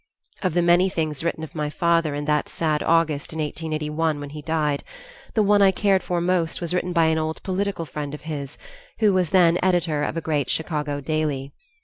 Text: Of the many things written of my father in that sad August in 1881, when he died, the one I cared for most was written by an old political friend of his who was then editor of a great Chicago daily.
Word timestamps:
Of 0.41 0.55
the 0.55 0.63
many 0.63 0.89
things 0.89 1.23
written 1.23 1.43
of 1.43 1.53
my 1.53 1.69
father 1.69 2.15
in 2.15 2.25
that 2.25 2.49
sad 2.49 2.81
August 2.81 3.33
in 3.33 3.37
1881, 3.37 4.19
when 4.19 4.31
he 4.31 4.41
died, 4.41 4.83
the 5.35 5.43
one 5.43 5.61
I 5.61 5.69
cared 5.69 6.01
for 6.01 6.19
most 6.19 6.59
was 6.59 6.73
written 6.73 6.91
by 6.91 7.05
an 7.05 7.19
old 7.19 7.43
political 7.43 7.85
friend 7.85 8.15
of 8.15 8.21
his 8.21 8.57
who 8.97 9.13
was 9.13 9.29
then 9.29 9.59
editor 9.61 10.01
of 10.01 10.17
a 10.17 10.19
great 10.21 10.49
Chicago 10.49 11.01
daily. 11.01 11.51